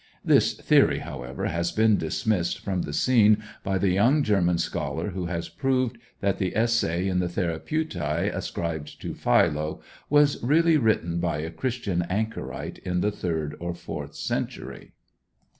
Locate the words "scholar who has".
4.57-5.47